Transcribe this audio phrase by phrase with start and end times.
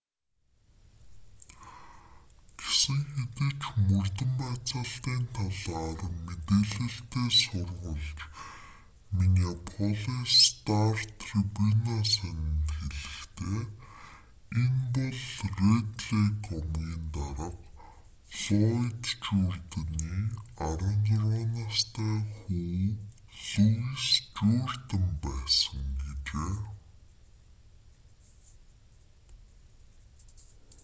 [2.81, 8.19] гэсэн хэдий ч мөрдөн байцаалтын талаар мэдээлэлтэй сурвалж
[9.17, 13.59] миннеаполис стар-трибуна сонинд хэлэхдээ
[14.61, 15.23] энэ бол
[15.61, 17.49] рэд лейк омгийн дарга
[18.39, 20.13] флойд журдины
[20.57, 22.89] 16 настай хүү
[23.53, 24.05] луис
[24.35, 26.55] журдин байсан гэжээ